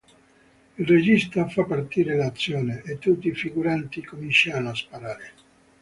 Il 0.79 0.83
regista 0.87 1.47
fa 1.47 1.63
partire 1.63 2.15
l'azione, 2.15 2.81
e 2.81 2.97
tutti 2.97 3.27
i 3.27 3.35
figuranti 3.35 4.03
cominciano 4.03 4.69
a 4.69 4.73
sparare. 4.75 5.31